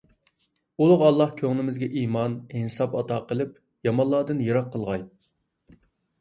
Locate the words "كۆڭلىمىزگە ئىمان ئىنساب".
1.41-2.97